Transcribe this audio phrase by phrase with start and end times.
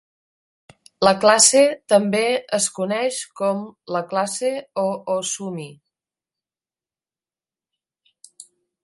[1.07, 1.59] La classe
[1.93, 2.21] també
[2.59, 3.61] es coneix com
[3.97, 4.51] la classe
[4.87, 5.69] "Oosumi".